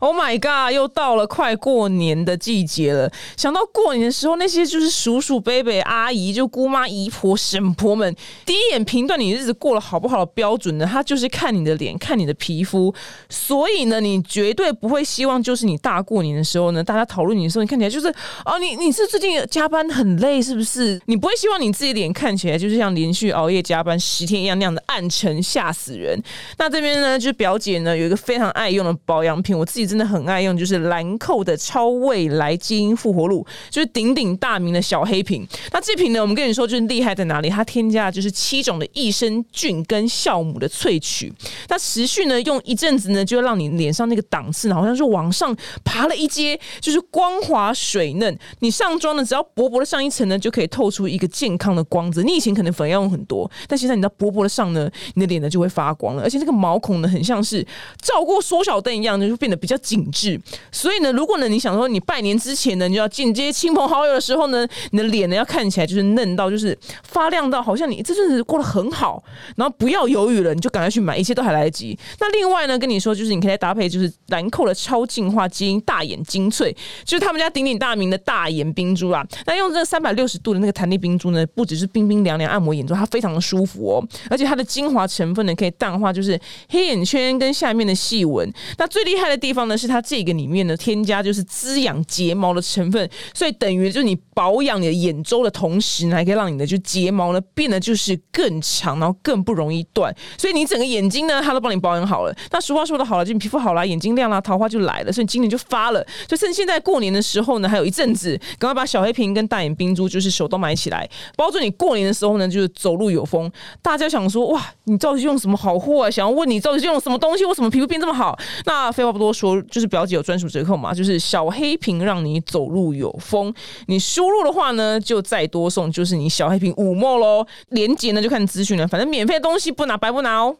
[0.00, 0.74] Oh my god！
[0.74, 3.10] 又到了快过年的季节了。
[3.36, 8.16] 想到过年的时候，那些就是叔叔、伯伯、阿姨、就姑妈、姨婆、婶婆们，
[8.46, 12.94] 第一眼评断你日子过得好不好的标准呢，他就是看你的脸，看你的皮肤。
[13.28, 18.08] 所以呢，你绝对不会希望，就是你大过年的时候呢，大家讨论你的时候，你看起来就是
[18.46, 20.98] 哦，你你是最近加班很累，是不是？
[21.04, 26.18] 你不会希望你自己脸看起来就是像连续熬夜加班十天一样那样的暗沉，吓死人。
[26.56, 29.89] 那这边呢，就是表姐呢有一个非常爱用的保养品，我自己。
[29.90, 35.44] 真的很爱用，就是兰蔻的超未来基因复活露，就是鼎鼎大名的小黑瓶。
[35.72, 37.48] 那这瓶呢，我们跟你说，就是厉害在哪里？
[37.50, 41.32] 它添加了就是七种的益生菌跟酵母的萃取。
[41.68, 48.38] 那持续呢，用一阵子呢，就让你脸上那个档次呢，好像是往上爬了一阶，就是光滑水嫩。
[48.60, 52.22] 你上妆呢，只要薄薄的上一层呢，就可以透出一个健康的光泽。
[52.22, 57.66] 你以前可能粉要用很多，但现在你知道薄薄的上呢，你的脸呢就会发光了，而且这个毛孔呢，很像是
[58.00, 59.76] 照过缩小灯一样，就变得比较。
[59.80, 69.22] 紧致，所以呢，如果呢，你想说你拜年之前呢，你就要见这些亲朋好友的时候呢，你的脸呢要看起来就是嫩到，就是发亮到，好像你这阵子过得很好，
[69.56, 71.98] 然后不要犹豫了，你就赶快去买，一切都还来得及。
[72.18, 76.74] 那另外呢，跟你说，就是你可以搭配就是兰蔻的超净化基因大眼精粹，
[77.04, 79.24] 就是他们家鼎鼎大名的大眼冰珠啊。
[79.46, 88.52] 那用这三百六十度的那个弹力冰珠呢，不只是冰冰凉凉按摩眼周，它非常的舒服哦，而且它的精华成分呢可以淡化就是黑眼圈跟下面的细纹。
[88.76, 89.69] 那最厉害的地方。
[89.70, 102.36] 呢，是它这个里面呢添加就是滋养睫毛的成分，所以等于就是你保养你的眼周的同时呢，还可以让你的就睫毛呢变得就是更长，然后更不容易断，所以你整个眼睛呢，它都帮你保养好了。
[102.50, 106.04] 那俗话说的好了，就你皮肤好了，眼睛亮了，桃花就来了，所以你今年就发了。
[106.26, 113.50] 就趁现在过年的时候呢，还有一阵子，赶快把小黑瓶跟大眼冰珠就是手都买起来，包准你过年的时候呢，就是走路有风。
[113.82, 116.10] 大家想说哇，你到底用什么好货啊？
[116.10, 118.38] 想要问你到底是用什么东西，为什么皮肤变这么好？
[118.64, 119.49] 那废话不多说。
[119.70, 123.54] 就是表姐有专属折扣嘛，就是小黑瓶让你走路有风。
[123.86, 127.46] 你输入的话呢，就再多送，就是你小黑瓶五墨喽。
[127.70, 130.56] 连接呢就看资讯了，反正免费东西不拿白不拿哦。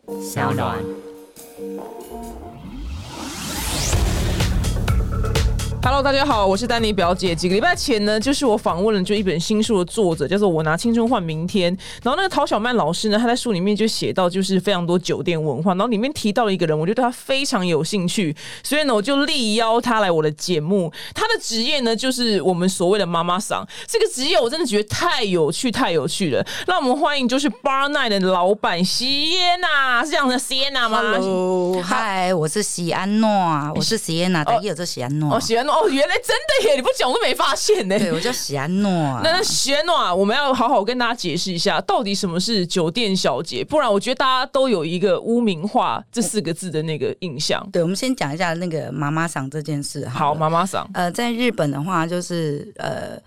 [5.82, 7.34] Hello，大家好，我是丹尼表姐。
[7.34, 11.74] 几个礼拜前呢，就是我访问了就一本新书的作者，叫做《我拿青春换明天》。
[12.02, 15.72] 然后那个陶小曼老师呢，他在书里面就写到，就是非常多酒店文化。
[15.72, 20.92] 然后里面提到了一个人，我觉得他非常有兴趣，所以呢，我就力邀他来我的节目。
[21.14, 23.66] 他的职业呢，就是我们所谓的妈妈桑。
[23.86, 26.47] 这个职业我真的觉得太有趣，太有趣了。
[26.66, 35.69] 让我们欢迎就是 Bar Night 的老板西耶娜，是这样的西耶娜吗？Hello，嗨，我是西安诺，我是西耶娜，但也是西安诺，哦，西安诺。
[35.70, 36.76] 哦，原来真的耶！
[36.76, 37.98] 你不讲我都没发现呢。
[37.98, 38.91] 对，我叫喜安诺。
[39.22, 47.66] 那那喜安诺啊，我们要好好跟大家解释一下，到底什么是酒店小姐，不然我觉得大家都有一个污名化这四个字的那个印象。
[47.72, 50.06] 对，我们先讲一下那个妈妈桑这件事。
[50.09, 50.88] 好，妈妈桑。
[50.94, 53.19] 呃，在日本的话，就是呃，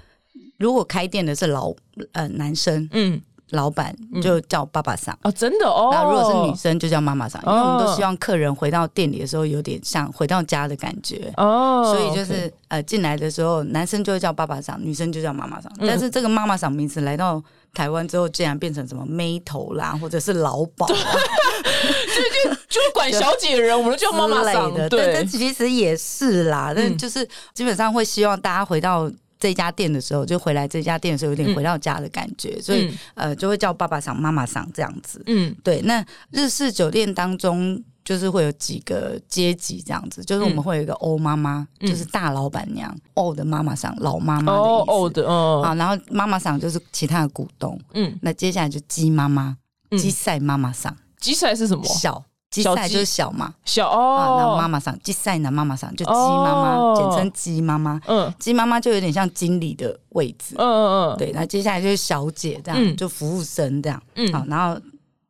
[0.57, 1.73] 如果开店的是老
[2.13, 3.21] 呃男生，嗯。
[3.53, 5.89] 老板就叫爸爸桑哦，真的哦。
[5.91, 11.93] 那如果是女生就叫妈妈桑，因为我们都希望客人回到店里的时候有点像回到家的感觉哦。
[11.93, 15.71] 所以就是呃进来的时候，男生就会叫爸爸桑，女生就叫妈妈桑。
[15.79, 17.41] 但是这个妈妈桑名字来到
[17.73, 24.89] 台湾之后，竟然变成什么妹头啦，或者是老鸨， 就就就是管小姐的人，我们就叫妈妈桑的。
[24.89, 29.11] 对，但其实也是啦，但就是基本上会希望大家回到。
[29.43, 35.21] 这家店的时候，就回来这家店的时候，有点回到家的感觉，所以呃，就会叫爸爸赏、妈妈赏这样子。
[35.25, 35.81] 嗯，对。
[35.81, 45.21] 那日式酒店当中，就是会有几个阶级这样子，就是我们会有一个欧妈妈，就是大老板娘，欧的妈妈桑，老妈妈的意思。
[45.23, 47.77] 哦，好，然后妈妈桑就是其他的股东。
[47.95, 49.57] 嗯，那接下来就鸡妈妈、
[49.97, 51.83] 鸡赛妈妈桑，鸡赛是什么？
[51.83, 52.23] 小。
[52.53, 57.99] 鸡赛就是小嘛，小哦，然后妈妈上鸡赛呢，妈妈上就鸡妈妈，简称鸡妈妈。
[58.05, 60.53] 嗯，鸡妈妈就有点像经理的位置。
[60.57, 61.31] 嗯嗯嗯，对。
[61.33, 63.99] 那接下来就是小姐这样，就服务生这样。
[64.13, 64.79] 嗯，好，然后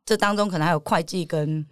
[0.04, 1.64] 这当中可能还有会计跟。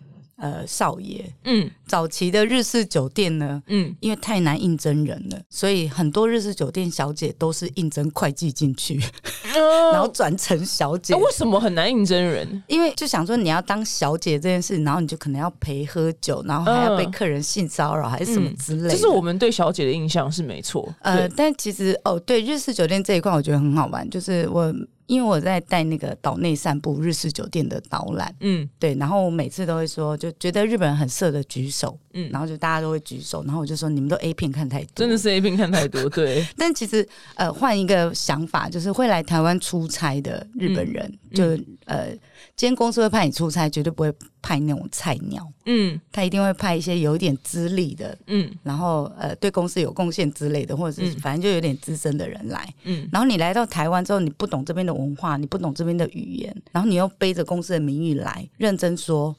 [0.43, 9.01] 呃，少爷，嗯，早期的日式酒店呢，嗯，因为太难应征人了，所以很多日式酒店小姐都是应征会计进去，
[9.93, 11.15] 然后转成小姐。
[11.15, 12.61] 为什么很难应征人？
[12.67, 18.91] 因为就想说你要当小姐这件事，然后你就可能要陪喝酒，然后还要被客人性骚扰，还是什么之类。
[18.91, 20.93] 这是我们对小姐的印象是没错。
[21.03, 24.75] 呃，但其实哦，对日式酒店这一块，我觉得很好玩，就是我。
[25.07, 36.47] 因为我在带那个岛内散步日式酒店的导览，嗯，对，然后我每次都会说，就觉得日本人很色的举手，嗯，然后就大家都会举手，然后我就说你们都 A 片看太多，真的是 A 片看太多， 对。
[36.57, 41.45] 但其实呃，换一个想法，就是会来台湾出差的日本人，就
[41.87, 42.11] 呃，
[42.57, 59.35] 今天公司会派你出差，绝对不会派那种菜鸟，嗯，他一定会派一些有一点资历的，嗯，然后呃，对公司有贡献之类的，或者是反正就有点资深的人来，嗯，然后你来到台湾之后，你不懂这边的文化，你不懂这边的语言，然后你又背着公司的名誉来，认真说。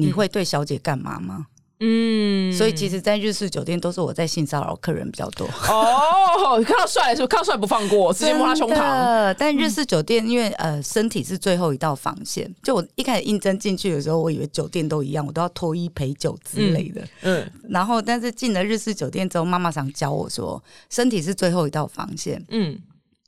[0.00, 1.46] 你会对小姐干嘛吗？
[1.80, 5.46] 嗯，所以其实，在日式酒店都是我在性骚扰客人比较多。
[5.46, 7.26] 哦，看到帅是不是？
[7.28, 9.34] 看到帅不放过，直接摸他胸膛。
[9.38, 12.52] 但日式酒店，因为呃，身体是最后一道防线。
[12.62, 17.06] 就我一开始应征进去的时候，我以为酒店都一样，我都要脱衣陪酒之类的。
[17.22, 22.44] 嗯，然后但是进了日式酒店之后，妈妈常教我说，身体是最后一道防线。
[22.48, 22.76] 嗯，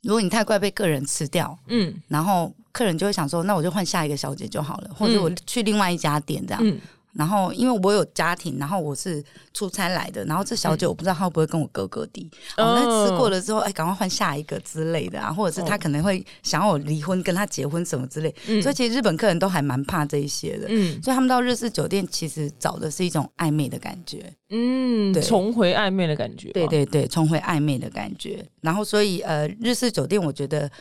[0.03, 2.51] 如果你太快被客人吃掉，嗯，然后。
[2.73, 6.77] 客人就会想说，那我就换下一个小姐就好了，或者我去另外一家店这样。
[7.13, 9.23] 然后，因为我有家庭，然后我是
[9.53, 12.29] 出差来的，然后这小姐我不知道她会不会跟我哥哥弟。
[12.57, 18.33] 哦，那吃过了之后，哎，赶快换下一个之类的啊，或者是他可能会想要我离婚，跟他结婚什么之类。
[18.61, 20.67] 所以其实日本客人都还蛮怕这一些的。
[20.69, 24.33] 嗯，所以他们到日式酒店其实找的是一种暧昧的感觉。
[24.49, 26.51] 嗯，重回暧昧的感觉。
[26.51, 28.45] 对对对，重回暧昧的感觉。
[28.61, 30.71] 然后，所以呃，日式酒店我觉得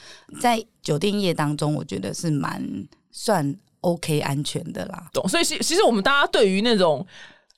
[0.41, 2.63] 在酒店业当中，我觉得是蛮
[3.11, 3.57] 算。
[3.81, 5.29] OK，安全的啦，懂。
[5.29, 7.07] 所以其其实我们大家对于那种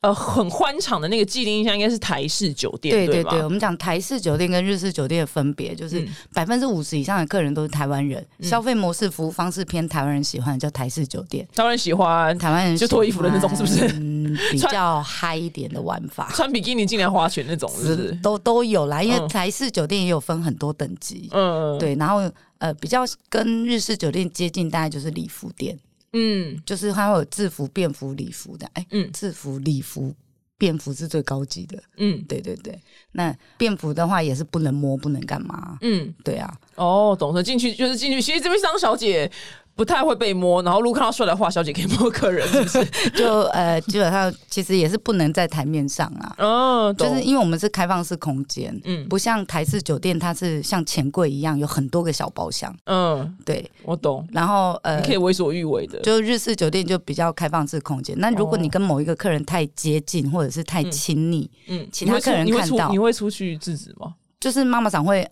[0.00, 3.42] 呃很欢场的那个既定印象，应该是台式酒店，对对对。
[3.44, 11.46] 我们讲台式酒店跟日式酒店的分别，就是百分之五十以上的客人都是台湾人，消费模式、服务方式偏台湾人喜欢，叫台式酒店。
[11.54, 13.86] 台湾人喜欢台湾人就脱衣服的那种，是不是？
[13.94, 18.12] 嗯， 比较嗨一点的玩法，穿比基尼进来花钱那种，是？
[18.22, 19.02] 都都有啦。
[19.02, 21.94] 因为台式酒店也有分很多等级，嗯，对。
[21.96, 22.28] 然后
[22.58, 25.78] 呃，比较跟日式酒店接近，大概就是礼服店。
[26.12, 30.14] 嗯，就是它会有制服、便服、礼服的，哎，嗯，制服、礼服、
[30.58, 32.78] 便服是最高级的，嗯，对对对，
[33.12, 39.30] 那便服的话也是不能摸，不能干嘛，嗯，对啊，哦，懂得进去就是进去，其实这边张小姐。
[39.74, 42.84] 不太会被摸，然后如果看到帅的话，小姐可以摸客人，是不是？
[43.16, 46.34] 就呃，基本上其实也是不能在台面上啊。
[46.38, 52.74] 哦，就是因为我们是开放式空间，嗯，不像台式酒店，它是像钱柜一样有很多个小包厢。
[52.84, 54.26] 嗯，对，我懂。
[54.30, 56.00] 然后呃，可以为所欲为的。
[56.00, 58.14] 就日式酒店就比较开放式空间。
[58.18, 64.14] 那如果你跟某一个客人太接近或者是太亲密，嗯，其他客人看到你会出去制止吗？
[64.42, 65.24] 就是妈妈桑会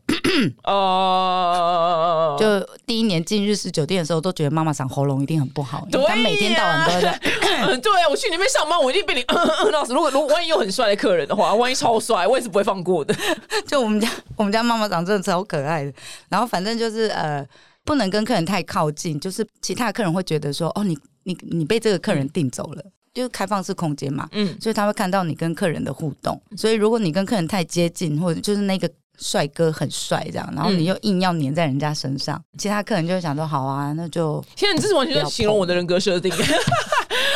[0.62, 7.18] 哦， 就第一年进日式酒店的时候，都觉得妈妈桑喉咙一定很不好，他每天到晚都在。
[7.82, 9.24] 对我去那边上班，我一定被你
[9.72, 9.92] 闹死。
[9.92, 13.12] 如果如果万一有很帅的客人的话，万一超帅，我也是不会放过的。
[13.66, 15.92] 就我们家我们家妈妈桑真的超可爱的。
[16.28, 17.44] 然后反正就是呃，
[17.84, 22.84] 不能跟客人太靠近，就是其他的客人会觉得说，哦，你你你被这个客人订走了。
[23.12, 26.40] 就是开放式空间嘛，嗯，所以他会看到你跟客人的互动。
[26.56, 28.88] 所以如果你跟客人太接近，或者就是那个
[29.20, 36.32] 帅哥很帅这样，然后你又硬要粘在人家身上，其他客人就会想说：好啊，那就现在你这是完全在形容我的人格设定。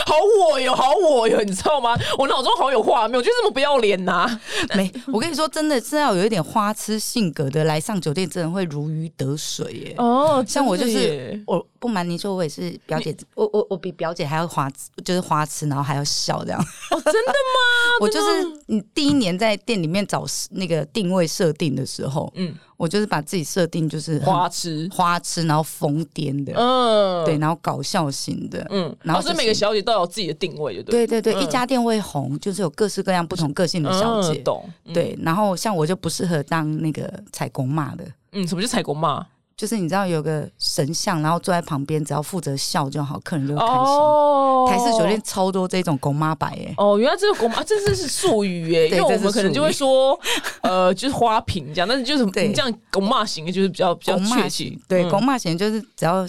[0.07, 0.15] 好
[0.51, 1.97] 我哟，好我哟，你知道吗？
[2.19, 4.29] 我脑中好有画面，我觉得这么不要脸呐！
[4.77, 9.95] 没，我跟你说，真的是要有一点花痴性格的来上酒店，真的会如鱼得水耶。
[9.99, 16.61] 哦，像我就是，我不瞒你说，我也是表姐，我我我比表姐还要花痴，就是花痴，然后还要笑这样。
[16.61, 17.99] 哦，真的吗？
[18.01, 22.55] 我就是你第一年在店里面找那个定位设定的时候，嗯。
[22.77, 24.89] 我就是把自己设定就是花痴。
[24.93, 34.69] 花痴，然后疯癫的，嗯，对，然后搞笑型的，嗯，然后是每个小姐都有自己的定位，对对对，一家店会红，就是有各式各样不同个性的小姐，懂？
[34.93, 39.25] 对，然后像我就不适合当那个采工骂的，嗯，什么叫采工骂？
[39.57, 43.75] 就是你知道有个神像，然后坐在旁边，只要负责笑就好，客人就会开心。
[43.75, 46.75] 哦，台式酒店超多这种拱妈摆哎。
[46.77, 50.19] 哦，原来这个拱妈，这是是术语哎， 因为我们可能就会说，
[50.63, 54.77] 呃，就是花瓶这样，但是就是你这样拱妈型的，就是比较比较确切。
[54.89, 56.27] 对，拱妈型就是只要。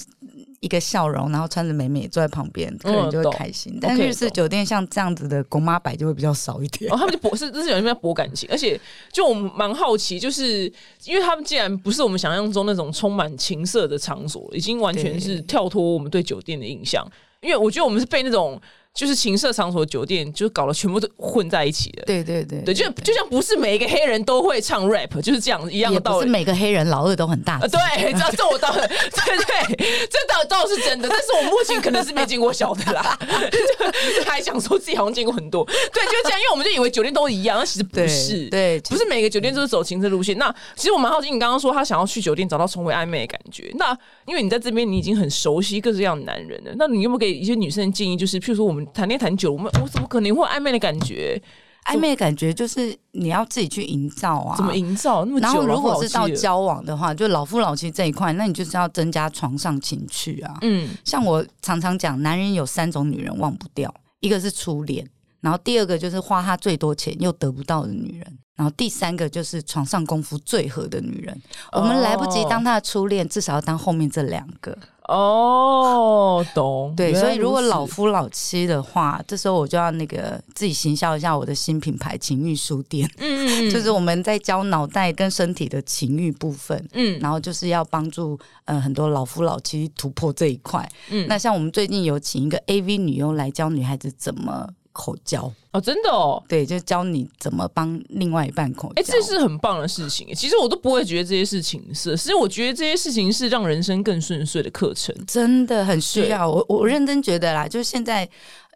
[0.60, 3.78] 一个笑容，然后穿着美美坐在旁边，客人就会开心。
[3.82, 6.92] 但日式酒店像这样子的公妈摆就会比较少一点。
[6.92, 8.80] 哦，他们就博是日式酒店博感情，而且
[9.12, 10.72] 就我们蛮好奇，就是
[11.06, 17.06] 因为他们既然不是我们想象中那种充满情色的场所，已经完全是跳脱我们对酒店的印象。
[17.42, 18.60] 因为我觉得我们是被那种。
[18.96, 22.04] 就是情色场所、酒店，就是搞了全部都混在一起的。
[22.06, 26.25] 对对对，对，就就像不是每一个黑人都会唱 rap，就是这样一样的道理。
[26.25, 27.60] 是每个黑人老二都很大。
[27.68, 31.10] 对，这这我倒对对，这倒倒是真的。
[31.10, 33.20] 但是我目前可能是没见过小的啦，
[34.25, 35.66] 还想说自己好像见过很多。
[35.66, 38.50] 对，就是这样，因为我们就以为酒店都一样，但其实不是。
[38.50, 40.38] 对，不是每个酒店都是走情色路线。
[40.38, 43.70] 那其实我蛮好奇，你刚刚说他想要去酒店找到重回暧昧的感觉。
[43.75, 46.72] 那因为你在这边，你已经很熟悉各式各样的男人了。
[46.78, 48.16] 那你有没有给一些女生建议？
[48.16, 51.42] 就是譬如说，我们们谈恋爱谈久，我们我怎么可能会暧昧的感觉？
[51.86, 55.44] 暧昧的感觉就是你要自己去营造啊，怎么营造那么久？
[55.44, 60.58] 然后如果是到交往的话，就老夫老妻这一块，那你就是要增加床上情趣啊。
[60.62, 65.08] 嗯，像我常常讲，男人有三种女人忘不掉，一个是初恋。
[65.42, 71.39] 然后第二个就是花他最多钱又得不到的女人，然后第三个就是床上功夫最合的女人。
[71.72, 74.75] 我们来不及当他的初恋，至少要当后面这两个。
[75.08, 76.94] 哦，懂。
[76.96, 83.10] 对，所以如果老夫老妻的话，这时候我就要那个自己行销一下我的新品牌情欲书店。
[83.18, 86.84] 嗯嗯 就是我们在教脑袋跟身体的情欲部分。
[86.94, 90.88] 嗯，然后就是要帮助呃很多老夫老妻突破这一块。
[91.10, 94.68] 嗯，那像我们最近有请一个 AV 女优来教女孩子怎么。
[94.96, 99.02] 口交哦，真的哦，对，就教你怎么帮另外一半口交。
[99.02, 100.34] 哎，这是很棒的事情。
[100.34, 106.50] 其实我都不会觉得这些事情是，其实我觉得这些事情是让人生更顺遂的课程，真的很需要。
[106.50, 108.28] 我我认真觉得啦，就是现在。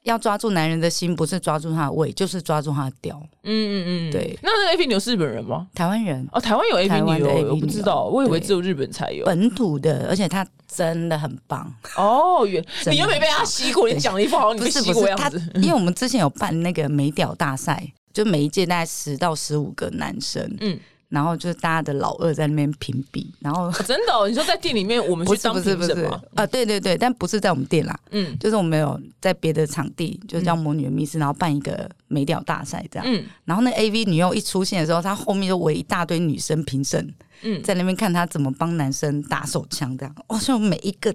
[0.04, 3.22] 要抓住男人的心，不是抓住他的胃，就是抓住他的屌。
[3.44, 4.38] 嗯嗯嗯，对。
[4.42, 5.68] 那那 A P 女是日本人吗？
[5.74, 9.26] 台湾人哦，台湾有 A P 女哦，我不知道，我以为只有日本才有。
[9.26, 12.46] 本土的，而且他真的很棒哦。
[12.46, 15.42] 原你又没被他吸过，你讲的一副好像你吸过样子。
[15.56, 20.56] 因为我们之前有办那个美屌大赛，就每一届大概十到十五个男生。
[20.62, 20.80] 嗯。
[21.10, 24.28] 然后就是大家的老二在那边评比，然后真的，哦？
[24.30, 26.22] 你说在店里面我们去当评审吗？
[26.36, 37.12] 啊，对对对，但不是在我们店啦，嗯，就是我们有在别的场地，就叫魔女的密室，然后办一个美屌大赛这样，嗯，然后那 A V 女优一出现的时候，她后面就围一大堆女生评审，
[37.42, 41.12] 嗯，在那边看她怎么帮男生打手枪这样，哇，像每一个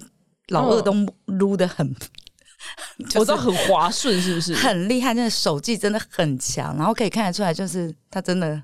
[0.49, 0.93] 老二都
[1.27, 1.95] 撸的很，
[3.15, 4.55] 我知道很滑顺，是不是？
[4.55, 8.61] 很厉害，真的手技真的很强，然后可以看得出来，就是他真的。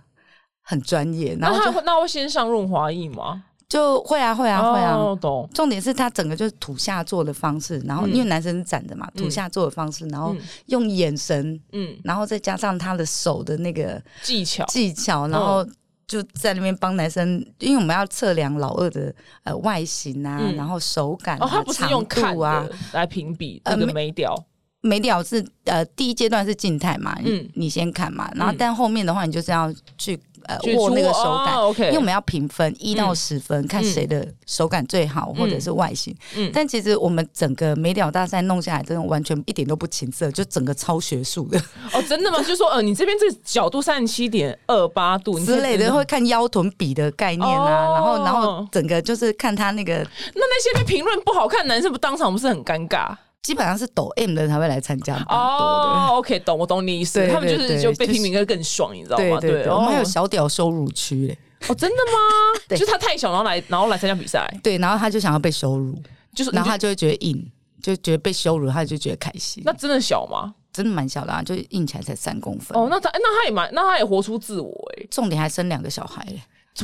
[0.70, 3.42] 很专业，然后他那会先上润滑液吗？
[3.68, 4.96] 就会啊，会啊，会啊。
[5.20, 5.48] 懂。
[5.52, 10.34] 重点是他整个就是土下坐的方式，然后因为男生是站着嘛，土下坐的方式，然后
[10.66, 15.66] 用眼神，嗯，然后再加上他的手的那个技巧技巧，然后
[16.06, 19.12] 就在那边帮男生，因为我们要测量老二的
[19.42, 24.36] 呃外形啊，然后手感啊，他不是用看啊来评比那个美屌。
[24.82, 30.18] 美屌是呃第一阶段是静态嘛，嗯，你先看嘛，然后但后面的话你就是要去。
[30.62, 36.14] 呃，握那个手感因为我们要评分一到十分，看谁的手感最好，或者是外形。
[36.37, 41.59] 嗯，但其实我们整个美屌大赛弄下来，真的完全一点都不情色，就整个超学术的。
[41.92, 42.42] 哦，真的吗？
[42.42, 49.99] 就说呃，你这边这个角度三十七点二八度之类的，会看腰臀比的概念啊，然后然后整个就是看他那个，
[50.35, 53.14] 那那些被评论不好看男生不当场不是很尴尬？
[53.42, 56.11] 基本上是抖 M 的才会来参加哦。
[56.18, 57.26] OK，懂我懂你意思。
[57.28, 59.40] 他们就是就被批评会更爽，你知道吗？
[59.40, 61.38] 对，我们还有小屌羞辱区嘞。
[61.68, 62.61] 哦，真的吗？
[62.68, 64.47] 对，就他太小，然后来然后来参加比赛。
[64.62, 65.99] 对，然后他就想要被羞辱，
[66.35, 67.50] 就是然后他就会觉得硬，
[67.82, 69.62] 就觉得被羞辱，他就觉得开心。
[69.64, 70.54] 那真的小吗？
[70.73, 72.78] 真的蛮小的啊，就硬起来才三公分。
[72.78, 75.06] 哦，那他那他也蛮，那他也活出自我哎。
[75.11, 76.25] 重点还生两个小孩。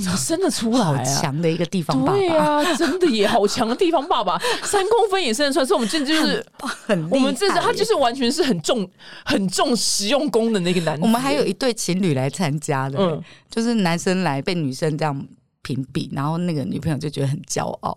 [0.02, 1.02] 怎么生得出来啊？
[1.04, 5.64] 强的一个地方爸爸，对啊，真的也好强的地方爸爸， 三公分也生得出来。
[5.64, 8.88] 所以我们这就是很，我们这是他就是完全是很重
[9.24, 11.00] 很重实用功的那个男。
[11.00, 15.26] 我们还有一对情侣来参加的，嗯，就是男生来被女生这样
[15.62, 17.96] 屏蔽，然后那个女朋友就觉得很骄傲。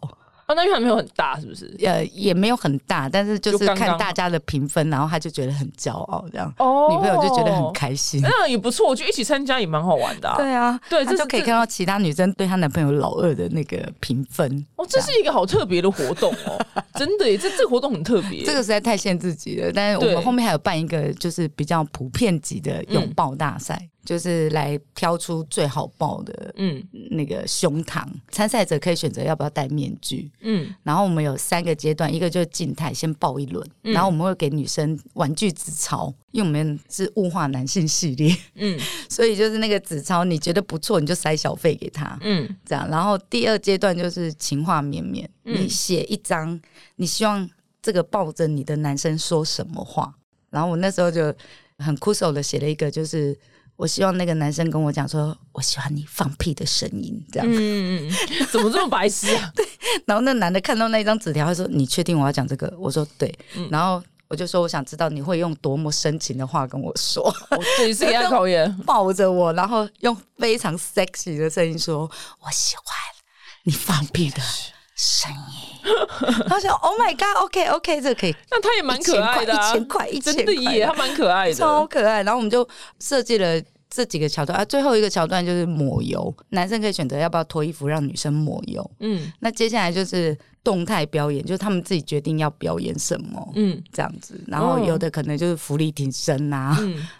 [0.49, 1.71] 哦，那因为还没有很大，是不是？
[1.85, 6.51] 呃，也没有很大，但是就是看大家的评分，然后他就觉得很骄傲，这样。
[6.57, 8.87] 哦，女朋友就觉得很开心，那也不错。
[8.87, 10.33] 我觉得一起参加也蛮好玩的。
[10.37, 14.65] 对啊，对，这就可以看到其他女生对她男朋友老二的那个评分。
[14.75, 16.59] 哦，这是一个好特别的活动哦，
[16.97, 18.43] 真的耶，这这活动很特别。
[18.43, 23.87] 这个实在太限自己了，但是我们后面还有办一个，就是比较普遍级的拥抱大赛。
[24.05, 28.03] 就是来挑出最好抱的，嗯，那个胸膛。
[28.31, 30.73] 参赛者可以选择要不要戴面具，嗯。
[30.83, 38.79] 然后我们有三个阶段，一个就是静态，先抱一轮，然后我们会给女生玩具纸钞，因为我们是物化男性系列，嗯。
[39.09, 42.89] 所以就是那个纸钞，你觉得不错，你就塞小费给他，嗯，这样。
[42.89, 46.59] 然后第二阶段就是情话绵绵，你写一张，
[46.95, 47.47] 你希望
[47.81, 50.15] 这个抱着你的男生说什么话。
[50.49, 51.31] 然后我那时候就
[51.77, 53.37] 很枯手的写了一个，就是。
[53.79, 57.47] 我希望那个男生跟我讲说，我喜欢你放屁的声音，这样。
[57.49, 58.13] 嗯嗯
[58.51, 59.49] 怎么这么白痴啊？
[59.55, 59.65] 对。
[60.05, 63.33] 然后那男的看到那张纸条，他说：“你确定我要讲这个？”我说：“对。”
[63.71, 67.33] 然后我就说：“我想知道你会用多么深情的话跟我说。”
[67.77, 68.69] 这也是给他考验。
[68.85, 71.99] 抱着我，然后用非常 sexy 的声音说
[72.43, 72.85] ：“我喜欢
[73.63, 74.41] 你放屁的
[74.99, 75.79] 声音。”
[76.49, 82.23] 他说：“Oh my god，OK，OK，这可以。”那他也蛮可爱的，一千块，一千块，真的耶，他蛮可爱的，超可爱。
[82.23, 82.67] 然后我们就
[82.99, 83.61] 设计了。
[83.89, 88.91] 这几个桥段啊，最后一个桥段就是抹油，男生可以选择要不要脱衣服让女生抹油。
[88.99, 93.51] 嗯，那接下来就是动态表演，就是他们自己决定要表演什么。
[93.55, 96.77] 嗯，这样子，然后有的可能就是浮力挺身啊，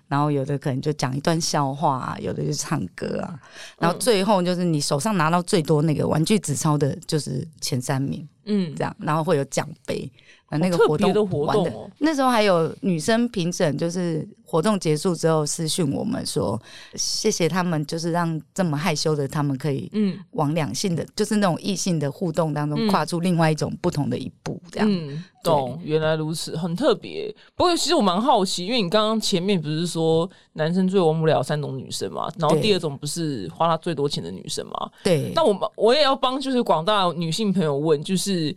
[0.07, 3.39] 然后有的可能就讲一段笑话啊，有的就唱歌啊，
[3.79, 8.27] 然后最后就是你手上拿到最多那个玩具纸钞的，就是前三名。
[8.51, 10.11] 嗯，这样，然后会有奖杯。
[10.57, 11.13] 那个活动
[11.45, 16.59] 玩的，那时候还有女生评审，就是活动结束之后私讯我们说，
[16.95, 24.89] 谢谢他们，就是让这么害羞的他们可以，嗯，往两性的，就是那种异性的互动当中跨出另外一种不同的一步，这样。
[24.91, 27.31] 嗯，懂，原来如此，很特别。
[27.55, 34.89] 不过其实我蛮好奇，因为你刚刚前面不是说男生最忘不了三种女生嘛，然后第二种不是花他最多钱的女生嘛？
[35.03, 35.31] 对。
[35.35, 38.55] 那我们我也要帮就是广大女性朋友问，就是。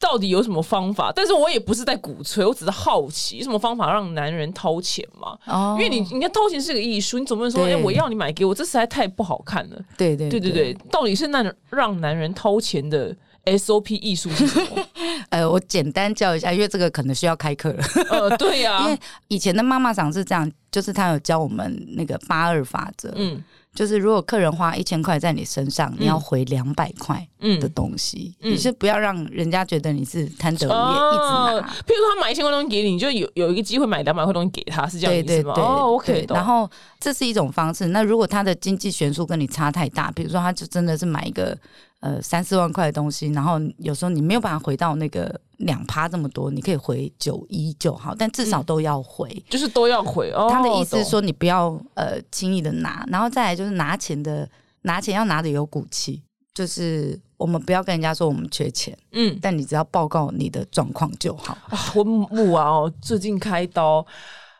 [0.00, 1.12] 到底有什么方法？
[1.14, 5.36] 但是我也不是在鼓吹，我只是好奇，什么方法让男人掏钱嘛？
[5.46, 9.76] 哦，因为你，你看掏钱是个艺术，你总不能说，哎，我要你买给我，这实在太不好看了。
[9.96, 13.14] 对对对对对，到底是那让男人掏钱的
[13.44, 14.84] SOP 艺术是什么？
[15.30, 17.82] 呃，我简单教一下，因为这个可能需要开课了。
[18.10, 23.12] 呃，对呀，因为以前的妈妈长是这样，就是她有教我们那个八二法则。
[23.16, 23.42] 嗯。
[23.74, 27.24] 就是如果客人花一千块在你身上，你要回两百块
[27.60, 31.74] 的东西，你是不要让人家觉得你是贪得无厌，一直拿。
[31.86, 35.54] 譬如他买一千块东西给你，你就有有一个机会买两百块东西给他，是这样意思吗？
[35.56, 36.26] 哦，OK。
[36.28, 37.88] 然后这是一种方式。
[37.88, 41.56] 那如果他的经济悬殊跟你差太大，比如说他就真的是买一个。
[42.00, 50.30] 呃，三四万块的东西，然后有时候你没有办法回到那个两趴这么多，你可以回九一就好，但至少都要回，就是都要回。
[50.48, 54.48] 他的意思是说，你不要呃轻易的拿，然后再来就是拿钱的
[54.82, 56.22] 拿钱要拿的有骨气，
[56.58, 61.56] 就是我们不要跟人家说我们缺钱，嗯，但你只要报告你的状况就好。
[61.94, 64.04] 我母啊哦，最近开刀。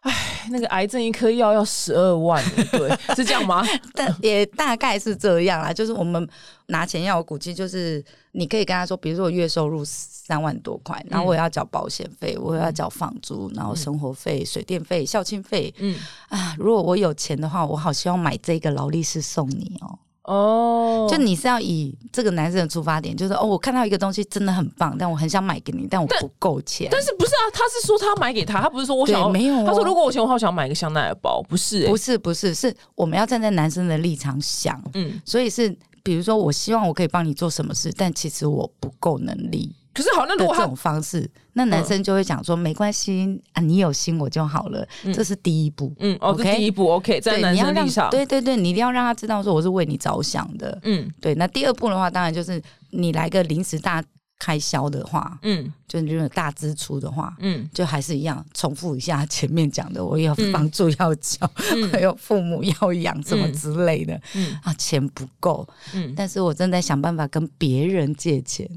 [0.03, 2.41] 唉，那个癌症一颗药要十二万，
[2.71, 3.67] 对， 是这样吗？
[3.93, 5.73] 但也大概是这样啦。
[5.73, 6.27] 就是我们
[6.67, 15.75] 拿钱要估计，就是你可以跟他说，比如说我月收入三万多块，然后我要缴保险费，我要缴房租，然后生活费、水电费、校庆费。
[15.79, 19.99] 嗯啊，如果我有钱的话，我好希望买这个劳力士送你哦。
[20.29, 26.87] 哦，就你是要以这个男生的出发点，就是哦，我看到一个东西真的很棒，但我很想买给你，但我不够钱。
[26.91, 27.45] 但是不是啊？
[27.53, 29.65] 他是说他买给他，他不是说我想要没有。
[29.65, 31.87] 他说如果我钱，我好想买一个香奈儿包，不是？
[31.87, 39.75] 不是，不是，是我们要站在男生的立场想，嗯，所以是比如说，我希望我可以帮你做什么事，但其实我不够能力。
[39.99, 45.93] 可是好，那如果这种方式，那男生就会讲说没关系啊，你有心我就好了，这是第一步。
[45.99, 50.79] 嗯，OK，第一步 OK，在男生立场，对对对，你一定要让他知道说我是为你着想的。
[50.85, 51.35] 嗯，对。
[51.35, 54.01] 那第二步的话，当然就是你来个临时大
[54.39, 61.51] 开销的话，嗯，就那种大支出的话，嗯，就还是一样，重复一下前面讲的，我有房租要交，
[61.91, 64.57] 还有父母要养什么之类的，嗯。
[64.63, 68.69] 啊，钱不够，嗯，但是我正在想办法跟别人借钱。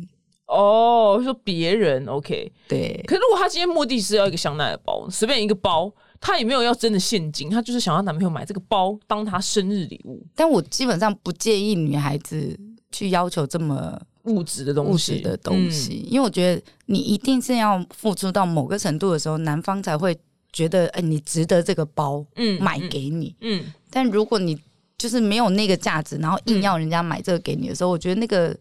[0.51, 3.01] 哦，说别人 OK，对。
[3.07, 10.21] 可是如果他今天目的是要一个香奈儿包，随便一个包，他也没有要真的现金，他就是想要男朋友买这个包当他生日礼物。
[10.35, 12.59] 但我基本上不介意女孩子
[12.91, 20.13] 去要求这么物质的东西物质的东西，因为我觉得你一定是要付出到某个程度的时候，男方才会
[20.51, 23.63] 觉得哎，你值得这个包，嗯，买给你，嗯。
[23.89, 24.59] 但如果你
[24.97, 28.53] 就是没有那个价值，然后硬要人家买这个给你的时候，我觉得那个。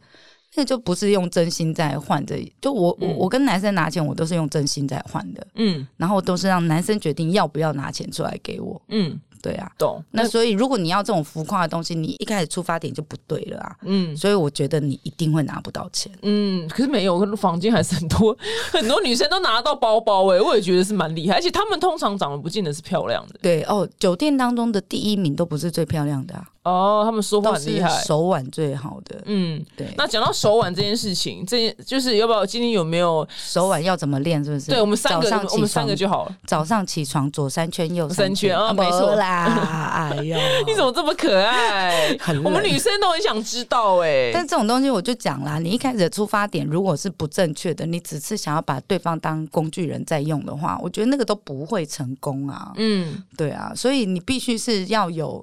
[0.55, 9.21] 那就不是用真心在换的，就我我我跟男生拿钱，我都是用真心在换的，嗯，然后都是让男生决定要不要拿钱出来给我，嗯。
[9.43, 10.05] 对啊，懂。
[10.11, 13.75] 那所以，如果你要这种浮夸的东西，你一开始出发点就不对了啊。
[13.85, 16.13] 嗯，所以我觉得你一定会拿不到钱。
[16.21, 18.37] 嗯，可是没有，房间还是很多，
[18.71, 21.37] 很多女生都拿到包包哎，我也觉得是蛮厉害。
[21.37, 23.37] 而且她们通常长得不见得是漂亮的。
[23.41, 26.47] 对哦，酒店当中的第一名都不是最漂亮的啊。
[26.63, 29.23] 哦，他们说话很厉害，手腕最好的。
[29.25, 29.89] 嗯，对。
[29.97, 34.45] 那讲到手腕这件事情，这就是要不要今天有没有手腕要怎么练？
[34.45, 34.71] 是不是？
[34.71, 36.37] 对我们三个，我们三个就好了。
[36.47, 40.11] 早上起床左三圈，右三圈啊，没错啦。
[40.13, 42.15] 哎呀， 你怎么这么可爱？
[42.45, 44.31] 我们女生都很想知道哎。
[44.33, 52.73] 但这种东西我就讲啦，你一开始的出发点如果是不正确的，你只是想要把对方当工具人在用的话，我觉得那个都不会成功啊。
[52.77, 55.43] 嗯，对啊，所以你必须是要有，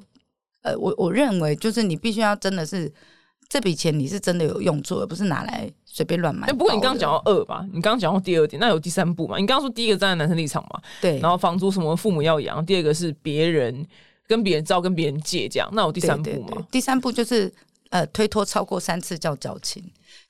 [0.62, 2.92] 呃，我我认为就是你必须要真的是
[3.50, 6.48] 这笔钱你是真的有用处，而不是拿来随便乱买。
[6.54, 9.38] 不过你刚刚讲到二吧，你刚刚讲到第二点，那有第三步嘛？
[9.38, 13.86] 你刚刚说第一个站在男生立场嘛，对，然后房租什么父母要养，第二个是别人。
[14.30, 16.68] 跟别人照，跟别人借，这样那有第三步吗？
[16.70, 17.50] 第三步就是
[17.92, 19.82] 呃，推脱超过三次叫矫情，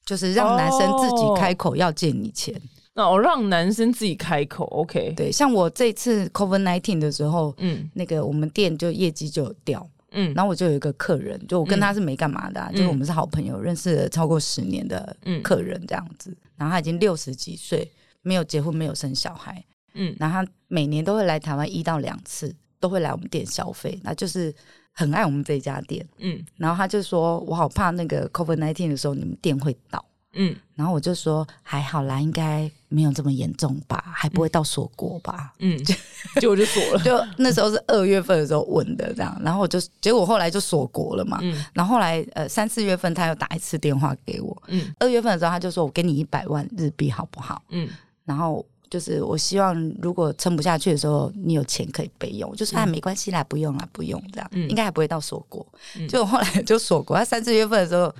[0.06, 2.54] 就是让男生自己开口要借你钱。
[2.94, 5.14] 那我让男生自己开口，OK？
[5.18, 17.92] 对，像我这次 COVID nineteen 的时候，嗯，那个我们店就业绩就有掉，嗯，然后我就有一个客人，就我跟他是没干嘛的，就是我们是好朋友，认识了超过十年的客人这样子，然后他已经六十几岁，
[18.22, 24.54] 没有结婚，没有生小孩，嗯，然后他每年都会来台湾一到两次，都会来我们店消费，那就是
[24.92, 30.04] 很爱我们这家店，嗯，然后他就说我好怕那个 COVID nineteen 的时候你们店会倒。
[30.38, 35.54] 嗯，然后我就说还好啦，应该没有这么严重吧，还不会到锁国吧？
[35.60, 35.78] 嗯，
[36.40, 37.00] 结果就锁了。
[37.04, 41.40] 就那时候是二月份的时候问的这样，然后我就结果后来就锁国了嘛。
[41.42, 44.64] 嗯，然后后来呃三四月份他又打一次电话给我。
[44.68, 47.62] 嗯，二月份的时候他就说我给你一百万日币好不好？
[47.70, 47.90] 嗯，
[48.26, 48.66] 然后。
[48.90, 52.56] 就是我希望，如果撑不下去的时候，你有钱可以备用。
[52.56, 55.66] 就是哎，没关系啦，不用啦，不用这样，应该还不会到锁国。
[56.08, 58.14] 就后来就锁国，他三四月份的时候，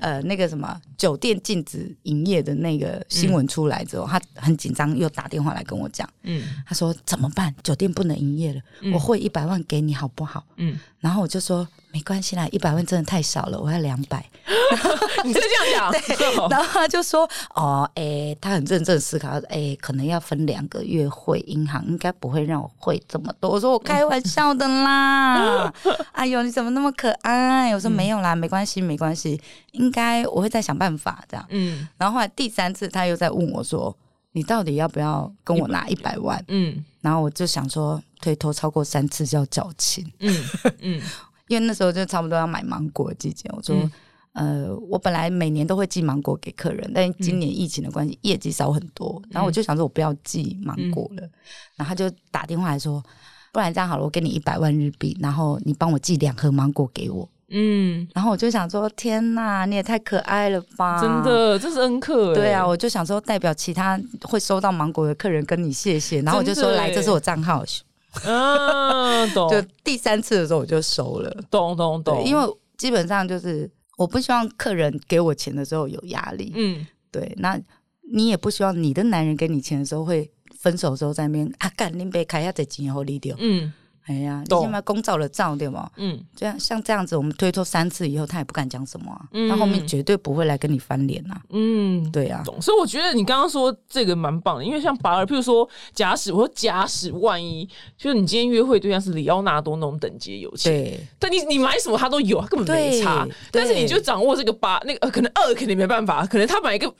[0.00, 7.54] 呃，那个什么酒店禁止营业的那个新闻出来之后，他很紧张，又打电话来跟我讲，嗯，他说怎么办？
[7.62, 8.60] 酒店不能营业了，
[8.92, 10.44] 我汇一百万给你好不好？
[10.56, 11.68] 嗯，然后我就说。
[11.94, 14.24] 没关系啦，一百万真的太少了，我要两百。
[15.24, 16.48] 你是这样讲？
[16.48, 25.70] 然后他就说：“哦，哎，他很认真思考，哎，可能要分两个月汇，银行应该不会让我汇这么多。”我说：“我开玩笑的啦。
[26.12, 27.70] ”哎呦，你怎么那么可爱？
[27.74, 29.38] 我说：“没有啦，没关系，没关系，
[29.72, 31.86] 应该我会再想办法这样。”嗯。
[31.98, 33.94] 然后后来第三次他又在问我说
[34.32, 36.82] ：“你到底要不要跟我拿一百万？”嗯。
[37.02, 40.10] 然后我就想说，推脱超过三次就要缴清。
[40.20, 40.34] 嗯
[40.80, 41.02] 嗯。
[41.48, 43.76] 因为那时候就差不多要买芒果季节，我说，
[44.32, 51.28] 呃，我本来每年都会寄芒果给客人，但今年疫情的关系，业绩少很多，然后我就想说，我不要寄芒果了，
[51.76, 53.02] 然后他就打电话来说，
[53.52, 67.62] 不然这样好了，我给你一百万日币，然后你帮我寄两盒芒果给我，嗯，然后我就想说，天哪，你也太可爱了吧，真的，这是恩客，对啊，我就想说，代表其他会收到芒果的客人跟你谢谢，然后我就说，来，这是我账号。
[68.24, 69.48] 嗯，懂。
[69.50, 72.24] 就第三次的时候我就收了，懂懂懂。
[72.24, 72.42] 因为
[72.76, 77.32] 基本上就是我不希望客人给我钱的时候有压力，嗯，对。
[77.38, 77.60] 那
[78.12, 83.72] 你也不希望你的男人给你钱的时候会分手的时候在那边啊，干你别开下这钱后离掉，嗯。
[84.06, 85.88] 哎呀，你先把公照了照对吗？
[85.96, 89.16] 嗯，这样像这样子，我们推脱三次以后，他也不敢讲什么，
[89.48, 91.40] 他后面绝对不会来跟你翻脸呐。
[91.50, 92.42] 嗯，对呀。
[92.60, 103.26] 所以我觉得你刚刚说这个蛮棒的，因为像拔尔，譬如说假使我说假使万一，就是你今天约会对象是里奥纳多那种等级有钱，对，但你你买什么他都有，他根本没差。
[103.52, 106.92] 但是你就掌握这个八，那个可能二肯定没办法，可能他买一个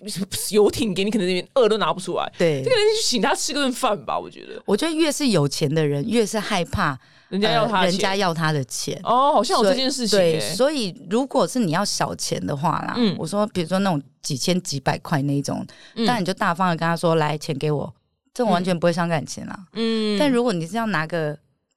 [0.50, 2.32] 游艇给你，可能那边二都拿不出来。
[2.38, 4.62] 对，这个人就请他吃个顿饭吧，我觉得。
[4.66, 6.92] 我觉得越是有钱的人，越是害怕。
[7.32, 10.18] 人家要他，人家要他的钱哦，好像有这件事情。
[10.18, 17.90] 对，所以如果是你要小钱的话啦，嗯，我说比如说那种几千几百块那一种，那你就大方的跟他说，来钱给我，
[18.34, 19.58] 这种完全不会伤感情啦。
[19.72, 21.34] 嗯，但如果你是要拿个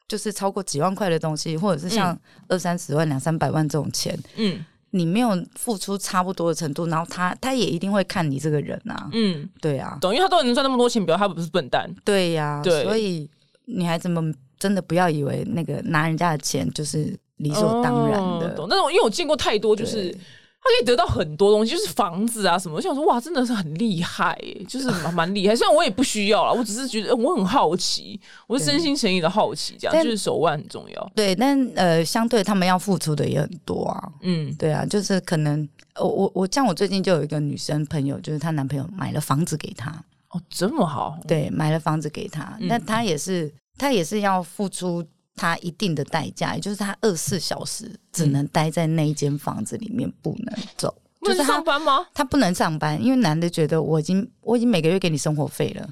[0.10, 9.08] 就是超过几万块的东西，或者是像二三十万、两三百万这种钱，嗯，你没有付出差不多的程度，然后他他也一定会看你这个人啊。
[9.14, 11.90] 嗯，对啊，懂，因为他都能赚那么多钱，表示他不是笨蛋。
[12.04, 13.30] 对呀，对，所以
[13.68, 14.36] 女孩子们。
[14.60, 18.56] 真的不要以为那个拿人家的钱就是理所当然的。
[18.70, 22.76] 那种，因为我见过太多，就是他可以得到很多东西，就是房子啊什么。
[22.76, 24.36] 我想说，哇，真的是很厉害，
[24.68, 25.56] 就是蛮蛮厉害。
[25.56, 31.12] 虽然我也不需要了，我只是觉得我很好奇，我是真心诚意的好奇，这样就是手腕很重要。
[31.14, 34.12] 对，但呃，相对他们要付出的也很多啊。
[34.22, 35.68] 嗯，对啊，就是可能
[36.00, 39.92] 我我我像我最近就有一个女生朋友，就是她男朋友买了房子给她。
[40.32, 41.20] 哦，这么好？
[41.28, 43.54] 对，买了房子给她，那她也是。
[43.78, 50.94] 他也是要付出他一定的代价，也就是他二十四小时只能待在那一间房子里面，不能走。
[51.22, 52.06] 就是上班吗？
[52.14, 55.90] 他不能上班，因为男的觉得我已经我已经每个月给你生活费了。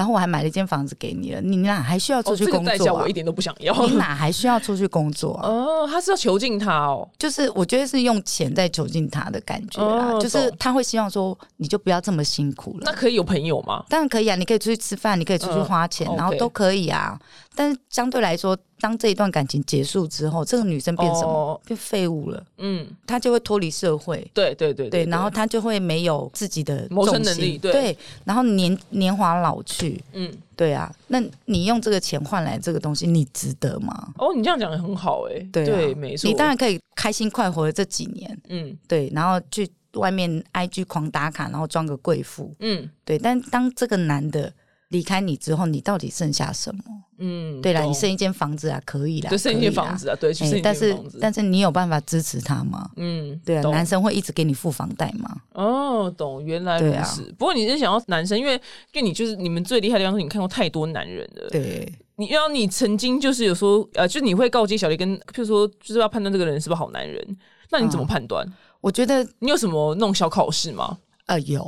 [0.00, 2.94] 然后我还买了一间房子给你了，你哪还需要出去工作？
[2.94, 3.86] 我一点都不想要。
[3.86, 5.38] 你哪还需要出去工作？
[5.44, 12.84] 哦，他是要囚禁他哦，就是我觉得是用钱在囚禁他的感觉啦，就是他会希望说你就不要这么辛苦了。
[12.86, 13.84] 那可以有朋友吗？
[13.90, 17.20] 当然可以啊，你可以出去吃饭，你可以出去花钱，然后都可以啊。
[17.54, 18.56] 但是相对来说。
[18.82, 21.60] 当这一段感情结束之后，这个女生变什么？
[21.66, 22.42] 变废物了。
[22.56, 24.26] 嗯，她就会脱离社会。
[24.32, 27.58] 对对对对，然后她就会没有自己的谋生能力。
[27.58, 30.02] 对，然后年年华老去。
[30.14, 30.90] 嗯，对啊。
[31.08, 34.14] 那你用这个钱换来这个东西，你值得吗？
[34.16, 35.46] 哦，你这样讲的很好哎。
[35.52, 36.26] 对，没错。
[36.26, 38.40] 你当然可以开心快活的这几年。
[38.48, 42.50] 嗯，对，然后去外面 IG 狂打卡，然后装个贵妇。
[42.60, 43.18] 嗯，对。
[43.18, 44.50] 但当这个男的
[44.90, 46.82] 离开你之后，你到底剩下什么？
[47.22, 52.90] 嗯，对了，你剩一间房子啊，可以啦，就剩一间房子啊，对，但是但是你有办法支持他吗？
[52.96, 55.36] 嗯，对啊，男生会一直给你付房贷吗？
[55.52, 57.22] 哦，懂，原来如此。
[57.38, 58.54] 不过你是想要男生，因为
[58.92, 61.48] 因为你就是你们最厉害的地方，是你看过太多男人了。
[61.50, 67.36] 对，你要你曾经就是有说呃，就你会告诫小丽跟，譬如说就是要判断这个人是不是好男人，
[67.70, 68.46] 那你怎么判断？
[68.80, 70.96] 我觉得你有什么那种小考试吗？
[71.30, 71.62] 呃，有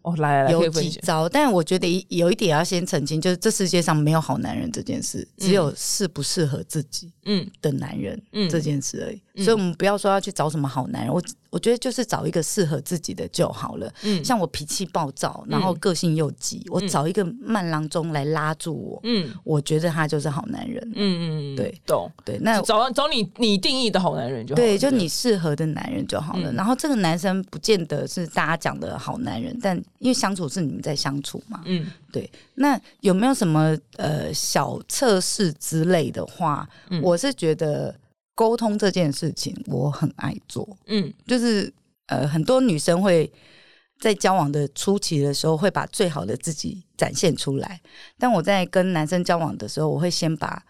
[0.00, 7.46] 哦，来来有几招，但我觉得有一点要先澄清，就是这世界上没有好男人这件事，只有适不适合自己嗯。
[7.60, 8.48] 的男人嗯。
[8.48, 9.20] 这件事而已。
[9.36, 11.22] 所以，我们不要说要去找什么好男人，我。
[11.52, 13.92] 我觉得就是找一个适合自己的就好了。
[14.04, 18.98] 嗯，像我脾气暴躁，然后个性又急，我找一个慢郎中来拉住我。
[19.02, 20.82] 嗯，我觉得他就是好男人。
[20.94, 22.10] 嗯嗯，对，懂。
[22.24, 26.50] 对，那找找你你定义的好男人就好对，就你适合的男人就好了。
[26.54, 31.60] 然后这个男生不见得是大家讲的好男人，但因为相处是你们在相处嘛。
[31.66, 32.30] 嗯，对。
[32.54, 36.66] 那有没有什么呃小测试之类的话？
[37.02, 37.94] 我是觉得。
[38.34, 40.68] 沟通这件事情，我很爱做。
[40.86, 41.72] 嗯，就是
[42.06, 43.30] 呃，很多女生会
[44.00, 47.80] 在交往的初期的时候，会把最好的自己展现出来。
[48.18, 50.64] 但我在跟男生交往的时候，我会先把。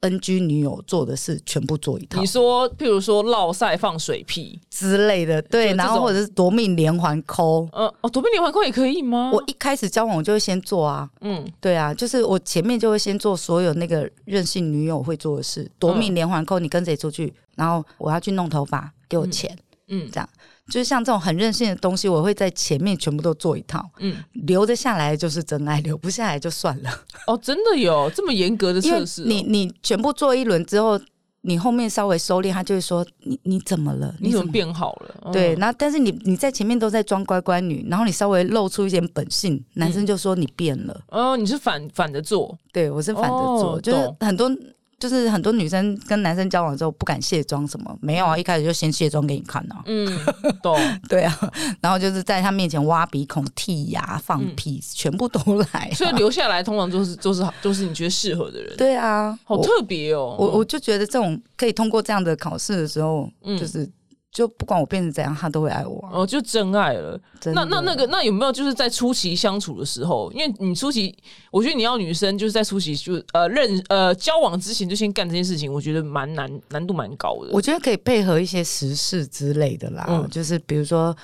[0.00, 2.20] NG 女友做的事全部做一套。
[2.20, 4.60] 你说，譬如说落赛放水屁。
[4.70, 9.30] 之类的，对，然后或者是夺命连环抠，嗯，哦，夺命连环抠也可以吗？
[9.32, 19.58] 我一开始交往我就会先做啊，嗯，对啊，就是我前面就会先做所有那个任性女友会做的事，夺命连环抠，你跟谁出去，然后我要去弄头发，给我钱，
[19.88, 20.28] 嗯，这样。
[20.70, 26.90] 就是像这种很任性的东西，我会在前面全部都做一套，嗯，留得下来就是真爱，留不下来就算了。
[27.26, 29.24] 哦，真的有这么严格的测试？
[29.24, 31.00] 你你全部做一轮之后，
[31.40, 34.14] 你后面稍微收敛，他就会说你你怎么了？
[34.20, 35.32] 你怎么变好了？
[35.32, 41.00] 对，然后但是你你在前面都在装乖乖女，然后你稍微露出一点本性，男生就说你变了。
[41.08, 42.58] 哦，你是反反着做？
[42.72, 44.50] 对，我是反着做，就是很多。
[44.98, 48.36] 就是很多女生跟男生交往之后不敢卸妆，什么没有啊？
[48.36, 49.76] 一开始就先卸妆给你看呢。
[49.86, 50.06] 嗯，
[50.62, 50.76] 懂。
[51.08, 55.40] 对啊，然后就是在他面前挖鼻孔、剔牙、放屁，全部都
[55.72, 55.90] 来。
[55.94, 58.76] 所以留下来通常都是都是都是你觉得适合的人。
[58.76, 60.36] 对啊，好特别哦。
[60.38, 63.88] 我我就觉得这种可以通过这样的考试的时候，就是。
[64.30, 66.08] 就不管我变成怎样，他都会爱我。
[66.12, 67.18] 哦，就真爱了。
[67.54, 71.16] 那那那个那有没有就是在初期相处的时候，因为你初期，
[71.50, 77.50] 我觉得你要女生就是在初期就呃认呃交往之前就先干这件事情，我觉得蛮难，难度蛮高的。
[77.52, 81.16] 我觉得可以配合一些时事之类的啦，嗯，就是比如说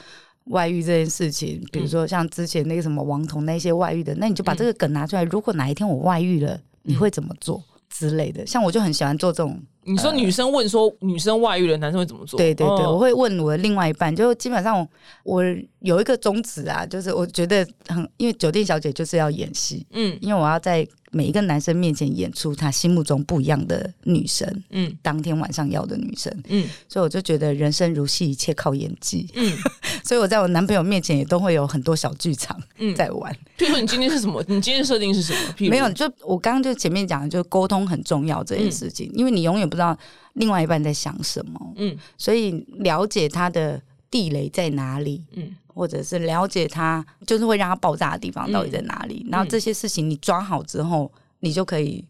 [0.46, 5.22] 外遇这件事情，比如说像之前那个什么王彤那些外遇的，那你就把这个梗拿出来。
[5.24, 7.62] 如果哪一天我外遇了，你会怎么做
[7.96, 8.44] 之类的？
[8.44, 9.62] 像我就很喜欢做这种。
[9.84, 12.36] 你说女生问说女生外遇了，男生会怎么做？
[12.36, 14.86] 对对对，我会问我的另外一半，就基本上
[15.22, 15.44] 我
[15.80, 20.86] 有一个宗旨啊，就是我觉得很，因为酒店小姐就是要演戏，嗯，因为我要在。
[21.14, 29.56] 每一个男生面前演出他心目中不一样的女生，嗯，当天晚上要的女生，嗯，所以我就觉得人生如戏，一切靠演技，嗯，
[30.02, 33.32] 所以我在我男朋友面前也都会有很多小剧场，嗯，在玩。
[33.56, 34.42] 譬如说，你今天是什么？
[34.48, 35.68] 你今天设定是什么？
[35.70, 39.96] 没有，就我刚刚就前面讲的，就沟通很重要这件事情，因为你永远不知道
[40.32, 45.54] 另外一半在想什么，嗯，所以了解他的地雷在哪里，嗯。
[45.74, 49.26] 或者是了解他，就是会让他爆炸的地方到底在哪里。
[49.30, 51.10] 然后这些事情你抓好之后，
[51.40, 52.04] 你就可以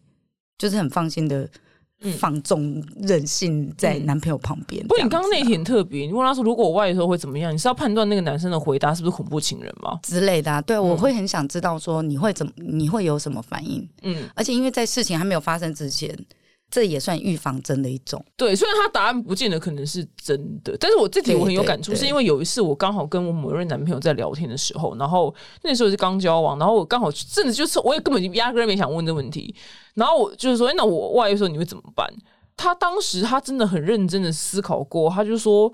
[0.57, 1.49] 就是很放心的
[2.17, 4.85] 放纵任性在男朋友旁边。
[4.87, 7.51] 不，你刚刚那题很特别，你问他说如果我外遇的时候会怎么样？
[7.51, 9.99] 你是要判断那个男生的回答是不是恐怖情人吗？
[10.03, 10.61] 之类的。
[10.61, 13.87] 对，我会很想知道说你会怎么，你会有什么反应？
[14.03, 16.15] 嗯，而且因为在事情还没有发生之前。
[16.69, 18.23] 这也算预防针的一种。
[18.35, 29.55] 对，虽然他答案不见得可能是真的，但是我自己我很有感触，是因为有一次我刚好跟我某任男朋友在聊天的时候，然后那时候是刚交往，然后我刚好甚至就是我也根本就压根没想问这问题，
[29.93, 32.07] 然后我就是说，那我外遇时候你会怎么办？
[32.57, 35.71] 他当时他真的很认真的思考过，他就说。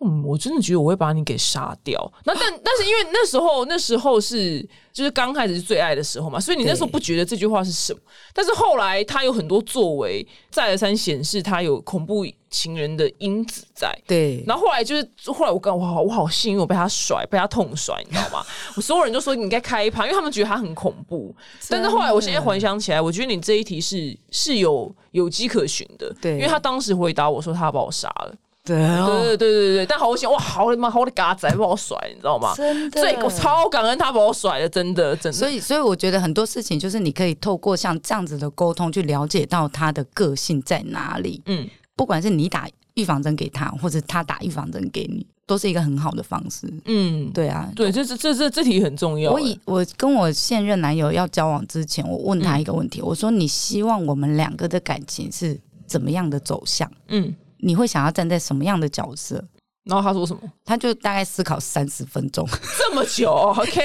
[0.00, 2.00] 嗯，我真的觉得我会把你给杀掉。
[2.24, 4.60] 那但 但是因为那时候那时候是
[4.92, 7.98] 就是刚开始是最爱的时候嘛，所以你那时候不觉得这句话是什么。
[8.32, 13.92] 但是后来他有很多作为，再而三显示他有恐怖情人的因子在。
[14.06, 18.46] 对，然后后来就是后来我刚我好我好幸运，我被他甩，被他痛甩，你知道吗？
[18.76, 21.34] 我所有人都说你应该开一趴，因为他们觉得他很恐怖。
[21.68, 26.14] 但是后来我现在回想起来，我觉得你这一题是是有有迹可循的。
[26.20, 28.32] 对，因为他当时回答我说他要把我杀了。
[28.76, 32.54] 对对对对对但好险哇，好的妈，好的嘎仔把我甩，你知道吗？
[32.56, 35.32] 真的，所以我超感恩他把我甩了，真的真的。
[35.32, 41.42] 所以所以我觉得很多事情就是你可以透过像这样子的沟通去了解到他的个性在哪里。
[41.46, 46.66] 嗯，不管是你打预防针给他，或者他打预防针给你，都是一个很好的方式。
[46.84, 49.30] 嗯，对啊，对，这这这这这题很重要。
[49.30, 56.90] 我以我跟我现任男友要交往之前，我问他一个问题，我说：“你希望我们两个的感情是怎么样的走向？
[57.08, 59.42] 嗯，你会想要站在什么样的角色？”
[59.84, 60.42] 然后他说什么？
[60.64, 63.82] 他就大概思考三十分钟， 这么久？OK，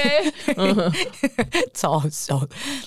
[1.74, 2.40] 超笑。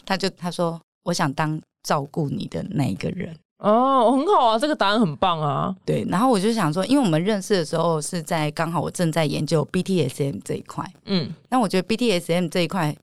[0.04, 5.74] 他就他说：“我想当照顾你的那一个人。”哦，很好啊，这个答案很棒啊。
[5.86, 12.94] 对，然后我就想说，因为我们认识的时候是在刚好我正在研究 BTSM 这一块，嗯，那我觉得 BTSM 这一块，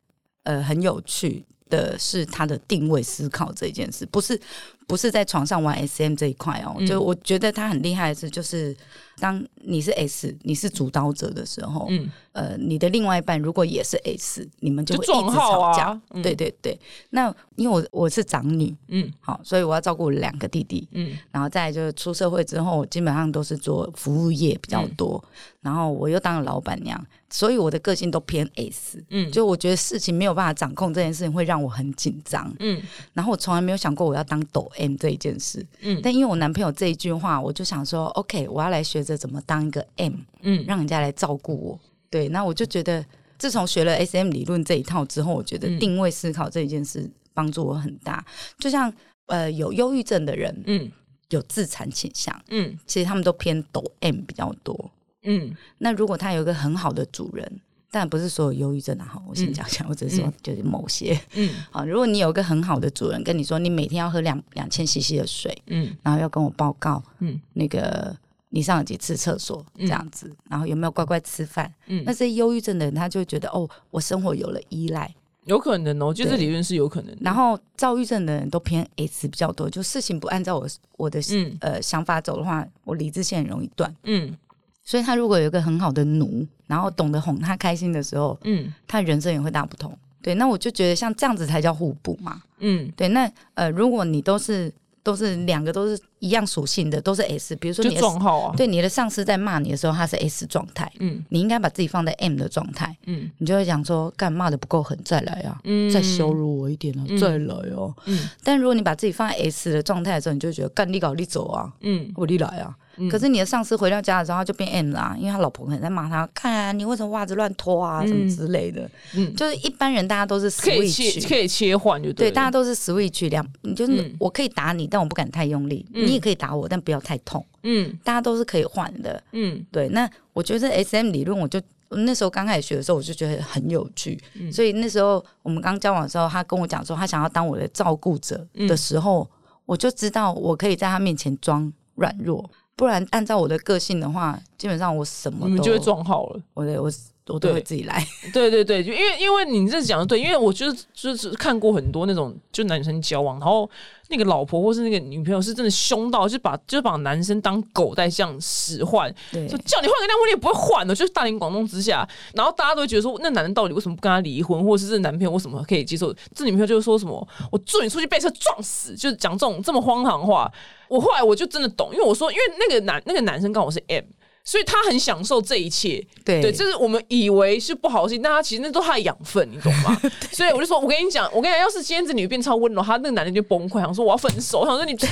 [0.43, 4.39] 呃，很有趣的是它的定位思考这件事，不是
[4.87, 8.75] 不是在床上玩 SM 这一块哦，就我觉得他很厉害的是，就是。
[9.19, 16.01] 当你是 S，你是主导者的时候，嗯，呃，你的另外一半如果也是 S，你们就会一直吵架。
[16.23, 16.77] 对对对，
[17.11, 25.23] 那因为我我是长女，嗯，好，所以我要照顾两个弟弟，嗯，然后再就是出社会之后，基本上都是做服务业比较多，
[25.61, 32.81] 然后我又当了老板娘，所以我的个性都偏 S，嗯，就我觉得事情没有办法掌控这件事情会让我很紧张，嗯，
[33.13, 39.03] 然后我从来没有想过我要当抖 M 这一件事，嗯，但因为我男朋友这一句话，我就想说，OK，我要来学。
[39.03, 43.05] 着怎么当一个 M，嗯，让人家来照顾我，对，那我就觉得，
[43.37, 48.25] 自从学了 SM 理论这一套之后，我觉得定位思考这一件事帮助我很大。
[48.57, 48.91] 就像
[49.25, 50.89] 呃，有忧郁症的人，嗯，
[51.31, 54.91] 有自残倾向，嗯，其实他们都偏抖 M 比较多，
[55.23, 55.53] 嗯。
[55.79, 57.59] 那如果他有一个很好的主人，
[57.93, 68.17] 但不是所有忧郁症的哈，我先讲讲，我只是说就是某些，嗯，好，如果你有一个很好的主人跟你说，你每天要喝两两千 CC 的水，嗯，然后要跟我报告，嗯，那个。
[68.55, 71.73] 你上了几次厕所这样子，然后有没有乖乖吃饭？
[71.87, 75.11] 嗯，那些忧郁症的人，他就觉得哦，我生活有了依赖，
[75.45, 77.17] 有可能哦，就这理论是有可能。
[77.19, 81.19] 然后躁郁症的人都偏 S 比较多，就事情不按照我我的
[81.61, 83.91] 呃想法走的话，我理智线很容易断。
[84.03, 84.37] 嗯，
[84.83, 89.97] 所以他如果有一个很好的奴，然后懂得哄他开心的时候，嗯，他人生也会大不同。
[90.21, 92.41] 对，那我就觉得像这样子才叫互补嘛。
[92.59, 94.71] 嗯，对，那呃，如果你都是。
[95.05, 97.53] 都是两个都是一样属性的，都是 S。
[97.57, 105.91] 比如说你撞号啊，对你的上司在骂你的时候，他是 S 状态，嗯，你应该把自己放在 M 的状态，嗯，你就会讲说，干骂的不够狠，再来啊，嗯。
[105.91, 108.29] 再羞辱我一点啊，再来哦，嗯。
[108.41, 112.73] 但如果你把自己放在 S 的状态的时候，你就觉得干你搞你走啊，嗯，我你来啊。
[113.09, 118.87] 可是你的上司回到家的时候，他就变 M 啦，因为他老婆可能在骂他，看啊，你为什么袜子乱脱啊，什么之类的。
[119.15, 127.45] 嗯，就是一般人大家都是 switch，可以切换就对，大家都是 switch 两，你就是我可以打你，但我不敢太用力，你也可以打我，但不要太痛。
[127.63, 129.21] 嗯，大家都是可以换的。
[129.31, 129.89] 嗯，对。
[129.89, 134.19] 那我觉得 SM 理论，我就那时候刚开始学的时候，我就觉得很有趣。
[134.51, 139.29] 所以那时候我们刚交往的时候，他跟我讲说他想要当我的照顾者的时候，
[139.65, 142.49] 我就知道我可以在他面前装软弱。
[142.75, 146.41] 不然，按照我的个性的话，基本上我什么都就会撞好了。
[146.55, 146.91] 我我
[147.27, 148.05] 我都会自己来。
[148.33, 153.69] 对对对，就因为因为你这讲的对，因为我就是就是看过很多那种就男生交往，然后。
[154.09, 166.13] 那个老婆或是那个女朋友是真的凶到，就把就把男生当狗在这样使唤，就叫你换个尿布你也不会换的，就是大庭广众之下，然后大家都会觉得说，那男人到底为什么不跟他离婚，或者是这男朋友为什么可以接受？
[166.35, 170.51] 这女朋友就是说什么，我祝你出去被车撞死，就是讲这种这么荒唐话。
[170.89, 174.03] 我后来我就真的懂，因为我说，因为那个男那个男生刚好是 M。
[174.45, 179.97] 所以他很享受这一切，对，对，就是我们以为是不好的事情，但他其实那都是他的养分，你懂吗？
[180.33, 185.05] 所以我就说，我跟你讲，我跟你讲，要是今天这女变超温柔，他那个男的就崩溃，想说我要分手，想说你我受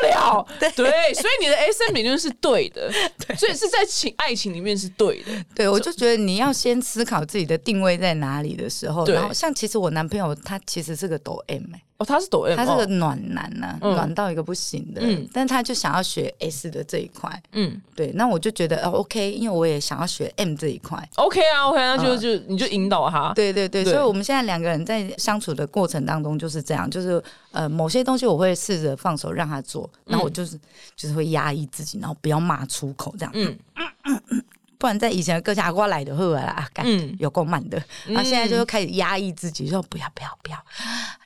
[0.00, 2.90] 不了，对，所以你的 S M 理论是对的，
[3.38, 11.82] 所以是在情爱情里面是对的，对，我就觉得你要先思考自己的定位在哪里的时候，然后像其实我男朋友他其实是个抖 M 哎。
[12.00, 15.02] 哦，他是抖 M，他是个暖男呐，暖到一个不行的。
[15.04, 17.30] 嗯，但他就想要学 S 的这一块。
[17.52, 20.96] 嗯，对，那我就觉得哦，OK，因为我也想要学 M 这一块。
[21.16, 23.34] OK 啊，OK，那就就你就引导他。
[23.34, 30.58] 对对对，所以我们现在两个人在相处的过程当中就是这样，就是呃，某些东西我会试着放手让他做，然后我就是
[30.96, 33.32] 就是会压抑自己，然后不要骂出口这样。
[33.34, 34.44] 嗯嗯嗯嗯。
[34.80, 37.76] 不然在以前各家瓜来的会啦，嗯，有够慢的。
[38.06, 40.56] 然后现在就开始压抑自己，说不要不要不要，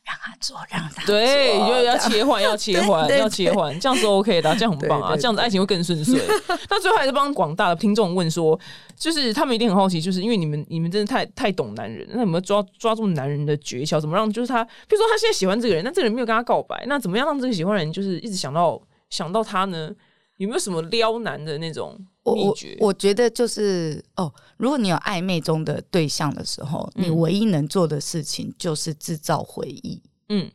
[0.02, 6.20] 让他做，让他对，就要切换，要切换， 要切换，这样是 OK 的，这样很棒啊，这样子爱情会更顺遂。
[6.68, 8.58] 那最后还是帮广大的听众问说，
[8.96, 14.00] 就是他们一定很好奇，就是因为你们你们真的太太懂男人，那有没有抓抓住男人的诀窍？
[14.00, 19.92] 怎么让就是他，比如说他现在喜欢这个人，但这个人没有跟他告白，那怎么样让这个喜欢人就是一直想到想到他呢？
[20.36, 21.98] 有没有什么撩男的那种？
[22.22, 30.00] 我我觉得就是哦，如果你有暧昧中的对象的时候，你唯一能做的事情就是制造回忆。
[30.28, 30.50] 嗯，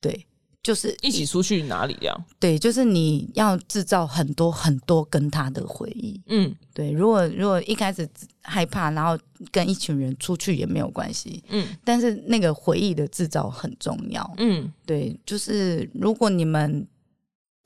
[0.00, 0.24] 对。
[0.60, 2.24] 就是一起出去哪里这样？
[2.38, 6.20] 对，就是你要制造很多很多跟他的回忆。
[6.26, 6.90] 嗯，对。
[6.90, 8.06] 如果如果一开始
[8.42, 9.18] 害怕，然后
[9.50, 11.42] 跟一群人出去也没有关系。
[11.48, 14.30] 嗯，但是那个回忆的制造很重要。
[14.36, 16.86] 嗯，对，就是如果你们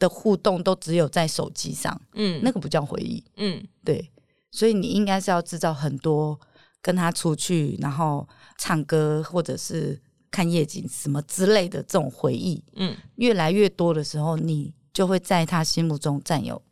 [0.03, 3.25] 的互动都只有在手机上，嗯，那个不叫回忆。
[3.37, 4.11] 嗯，对。
[4.51, 6.39] 所以你应该是要制造很多
[6.83, 8.29] 跟他出去，然后
[8.59, 10.01] 唱歌或者是。
[10.35, 16.63] 看夜景什么之类的这种回忆，嗯，越来越多的时候，你就会在他心目中占有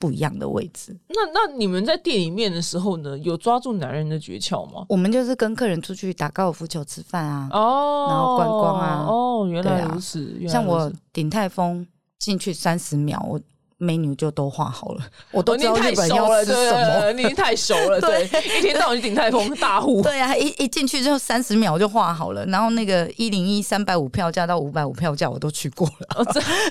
[0.00, 0.98] 不一样的位置。
[1.06, 4.84] 那那你们在店里面的时候呢，有抓住男人的诀窍吗？
[4.88, 10.48] 我们就是跟客人出去打高尔夫球、吃饭啊，哦，然后观光啊，哦，原来如此。
[10.48, 11.86] 像我鼎泰丰
[12.22, 13.40] 进去三十秒，我。
[13.82, 15.00] 美女就都画好了，
[15.32, 17.12] 我都知道日本要吃什么。
[17.12, 18.24] 你太熟了， 对，
[18.58, 20.00] 一天到晚就顶泰丰大户。
[20.02, 26.24] 对啊，一一进去之后三十秒就画好了，然后那个一零一三百五票价到五百五票价我都去过了。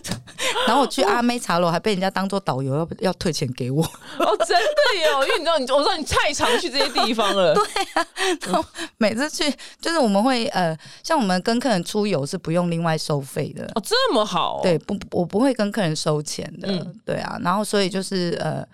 [0.66, 3.84] 然后我去阿妹茶楼还被人家当做导游要要退钱给我。
[3.84, 7.53] 哦，真的哟，因为你知道你我知道你太常去这些地方了。
[7.53, 8.07] 对啊，
[8.47, 8.64] 然后
[8.97, 13.66] 每次去就是我们会呃，像我们跟客人出游是不用另外收费的。
[13.76, 14.62] 哦，这么好。
[14.62, 16.88] 对，不，我不会跟客人收钱的。
[17.06, 18.66] 对啊，然后所以就是呃，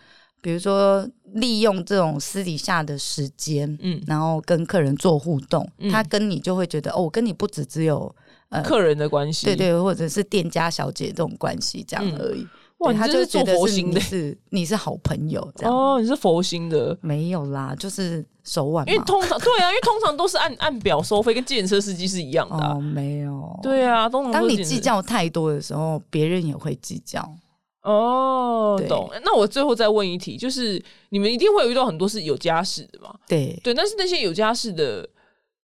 [0.41, 8.13] 比如说利用这种私底下的时间，嗯，然后跟客人做互动，他跟你就会觉得哦，我跟你不只只有
[8.49, 12.47] 呃客人的关系，对对，或者是店家小姐这种关系这样而已。
[12.79, 22.55] 哇，他就觉得是你是你是好朋友这样哦，你是佛心的，没有啦，就是手腕，因为通常对啊，因为通常都是按按表收费，跟计程车司机是一样的。
[22.55, 27.27] 哦，没有，对啊，通常当你计较太多的时候，别人也会计较。
[27.87, 29.09] 哦，懂。
[29.23, 33.15] 那我最后再问一题，就是你们一定会有遇到很多是有家室的嘛？
[33.25, 35.07] 对对，但是那些有家室的，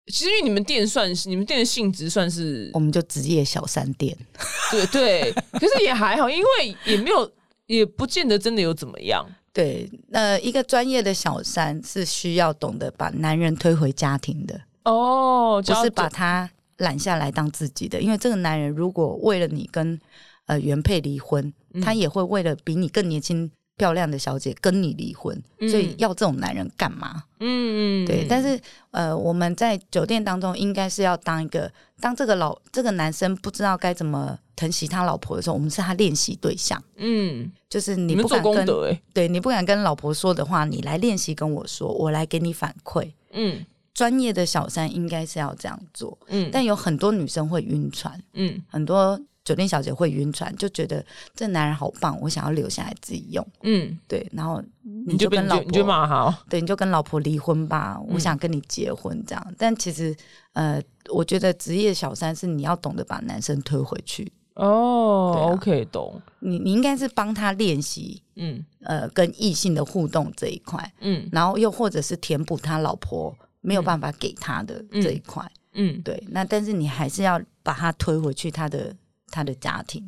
[0.07, 4.17] 其实因为你们店算是你们店的性质算是，我们就职业小三店。
[4.71, 7.31] 对对，可是也还好，因为也没有，
[7.67, 9.23] 也不见得真的有怎么样。
[9.53, 20.01] 对，那一个专业的小三是需要懂得把男人推回家庭的哦，就是把他揽下来当自己的，因为这个男人如果为了你跟。
[20.47, 25.39] 呃，原配离婚，他也会为了比你更年轻漂亮的小姐跟你离婚，
[25.69, 27.23] 所以要这种男人干嘛？
[27.39, 28.25] 嗯嗯，对。
[28.27, 28.59] 但是
[28.89, 36.81] 呃，我们在酒店当中应该是要当一个，当这个老这个男生不知道该怎么疼惜他老婆的时候，我们是他练习对象。
[36.95, 38.65] 嗯，就是你不敢跟
[39.13, 43.11] 对你不敢跟老婆说的话，你来练习跟我说，我来给你反馈。
[43.33, 43.63] 嗯，
[43.93, 46.17] 专业的小三应该是要这样做。
[46.29, 48.19] 嗯，但有很多女生会晕船。
[48.33, 49.21] 嗯，很多。
[49.47, 51.01] 酒店小姐会晕船，就觉得
[51.33, 53.47] 这男人好棒，我想要留下来自己用。
[53.63, 54.61] 嗯，对，然后
[55.07, 59.55] 你就跟老婆，你就骂他，对，你就跟老婆离婚吧，我想跟你结婚这样。
[59.57, 60.13] 但其实，
[60.51, 60.81] 呃，
[61.13, 64.29] 我觉得职业小三是你要懂得把男生推回去。
[64.55, 66.21] 哦，OK，懂。
[66.39, 76.21] 你你应该是帮他练习，嗯，呃，跟异性的互动这一块，嗯，然后又或者是填补他老婆没有办法给他的这一块，嗯，对。
[76.31, 78.93] 那但是你还是要把他推回去他的。
[79.31, 80.03] 他的家庭，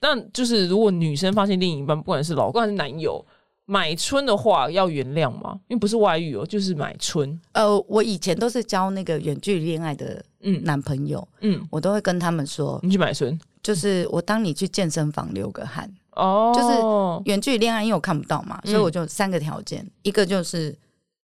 [0.00, 3.24] 那就是如果女生发现另一半不管是老公还是男友
[3.64, 5.58] 买春的话，要原谅吗？
[5.68, 7.38] 因为不是外遇哦，就是买春。
[7.52, 10.62] 呃，我以前都是交那个远距离恋爱的嗯。
[10.62, 15.92] 男朋友，嗯，我都会跟他们说，你去买春，就是我当你去健身房流个汗。
[16.12, 20.74] 哦，就是远距离恋爱，因为我看不到嘛，所以我就三个条件，一个就是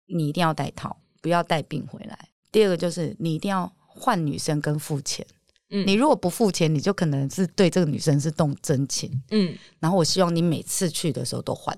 [0.08, 2.16] 你一定要带套，不要带病回来；
[2.52, 5.26] 第二个就是你一定要换女生跟付钱。
[5.86, 9.10] 你如果不付钱，你就可能是对这个女生是动真情。
[9.32, 11.76] 嗯，然后我希望你每次去的时候都换，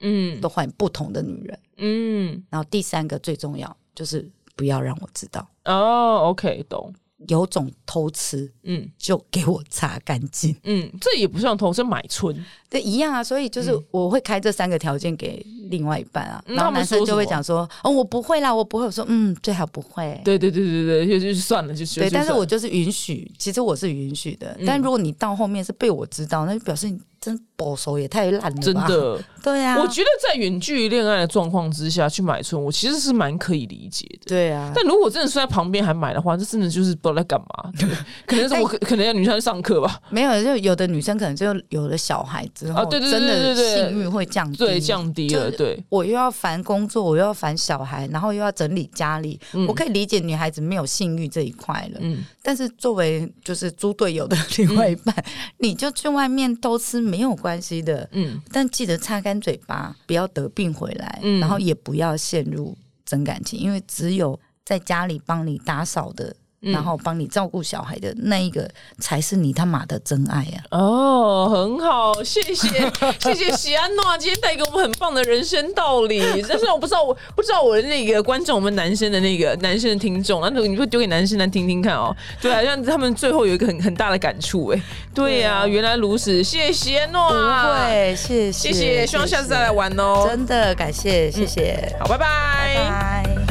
[0.00, 1.58] 嗯，都换不同的女人。
[1.76, 4.26] 嗯，然后第三个最重要就是
[4.56, 5.46] 不要让我知道。
[5.64, 6.92] 哦，OK，懂。
[7.28, 10.54] 有种偷吃，嗯，就给我擦干净。
[10.64, 12.34] 嗯，这也不算偷，是买春。
[12.68, 13.22] 对，一样啊。
[13.22, 22.10] 所以就是我会开这三个条件给另外一半啊，然后男生就会讲说：“哦，我不会啦，我不会。”我说：“嗯，最好不会。”对对对对对，就就算了，就对。
[22.10, 24.56] 但是我就是允许，其实我是允许的。
[24.66, 27.00] 但如果你到后面是被我知道，那就表示你。
[27.24, 29.18] 真保守也太烂了，真的。
[29.42, 34.26] 对啊，我觉得在远距离恋爱的状况之下去买春，我其实是蛮可以理解的。
[34.26, 37.72] 对啊，但如果真的是在旁边还买的话，这真的就是不知道在干嘛。
[38.26, 40.00] 可能是我可能要女生上课吧。
[40.10, 45.50] 没有，就有的女生可能就有了小孩之后，对对对对对，性欲会降低，对降低了。
[45.50, 51.98] 对，我又要烦工作，我又要烦小孩，然后又要整理家里，我可以理解女孩子没有性欲这一块了。
[52.00, 55.14] 嗯，但是作为就是猪队友的另外一半，
[55.58, 58.08] 你就去外面偷吃没有关系的。
[58.10, 66.34] 嗯，但记得擦干嘴巴，不要得病回来，嗯然后也不要陷入真感情，因为只有在家里帮你打扫的
[66.64, 70.62] 然后帮你照顾小孩的那一个，才是你他妈的真爱呀！
[70.70, 72.90] 哦，很好，谢谢
[73.20, 76.22] 谢谢喜安诺今天带给我们很棒的人生道理。
[76.48, 82.14] 但是我不知道，我不知道我的那个观众，我们男生的那个男生的听众，那你会丢给男生来听听看哦。
[82.40, 84.82] 对啊，让他们最后有一个很很大的感触哎。
[85.14, 90.26] 对呀，原来如此，谢谢喜安诺，不会，谢谢谢谢，希望下次再来玩哦。
[90.28, 93.43] 真的感谢，谢谢，好拜，拜拜。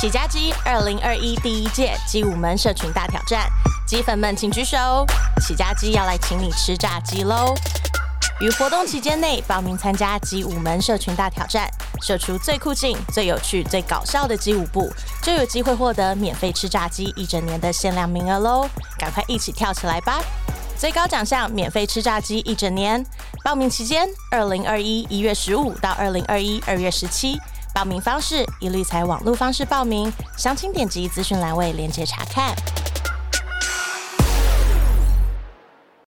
[0.00, 3.46] 起家鸡二零二一第一届鸡舞门社群大挑战，
[3.86, 5.04] 鸡粉们请举手，
[5.42, 7.54] 起家鸡要来请你吃炸鸡喽！
[8.40, 11.70] 于活动期间内报名参加鸡舞门社群大挑战，
[12.00, 14.90] 射出最酷劲、最有趣、最搞笑的鸡舞步，
[15.22, 18.66] 就有机会获得免费吃炸鸡一整年的限量名额喽！
[18.98, 20.18] 赶快一起跳起来吧！
[20.78, 23.04] 最高奖项免费吃炸鸡一整年，
[23.44, 27.38] 报名期间二零二一一月十五到二零二一二月十七。
[27.72, 32.54] 报名方式：一律采网络方式报名，详情点击资讯栏位链接查看。